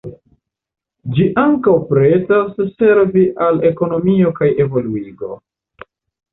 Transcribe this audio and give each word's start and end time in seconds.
Ĝi 1.17 1.27
ankaŭ 1.41 1.75
pretas 1.91 2.57
servi 2.71 3.29
al 3.49 3.63
ekonomio 3.73 4.35
kaj 4.43 4.53
evoluigo. 4.67 5.35